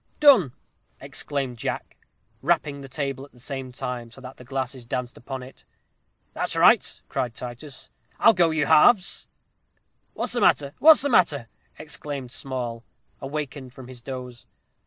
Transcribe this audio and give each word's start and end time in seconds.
"Done!" 0.19 0.53
exclaimed 0.99 1.59
Jack, 1.59 1.95
rapping 2.41 2.81
the 2.81 2.89
table 2.89 3.23
at 3.23 3.33
the 3.33 3.39
same 3.39 3.71
time, 3.71 4.09
so 4.09 4.19
that 4.19 4.37
the 4.37 4.43
glasses 4.43 4.83
danced 4.83 5.15
upon 5.15 5.43
it. 5.43 5.63
"That's 6.33 6.55
right," 6.55 6.99
cried 7.07 7.35
Titus. 7.35 7.91
"I'll 8.17 8.33
go 8.33 8.49
you 8.49 8.65
halves." 8.65 9.27
"What's 10.15 10.33
the 10.33 10.41
matter 10.41 10.73
what's 10.79 11.03
the 11.03 11.09
matter?" 11.09 11.49
exclaimed 11.77 12.31
Small, 12.31 12.83
awakened 13.21 13.73
from 13.75 13.87
his 13.89 14.01
doze. 14.01 14.47